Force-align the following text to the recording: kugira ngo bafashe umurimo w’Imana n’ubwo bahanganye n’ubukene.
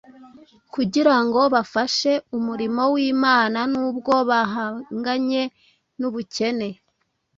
kugira 0.73 1.15
ngo 1.25 1.41
bafashe 1.53 2.11
umurimo 2.37 2.81
w’Imana 2.93 3.59
n’ubwo 3.71 4.13
bahanganye 4.29 5.43
n’ubukene. 5.99 6.67